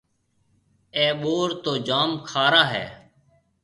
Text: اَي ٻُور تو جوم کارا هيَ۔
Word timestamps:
اَي 0.95 1.07
ٻُور 1.21 1.49
تو 1.63 1.71
جوم 1.87 2.11
کارا 2.29 2.63
هيَ۔ 2.71 2.85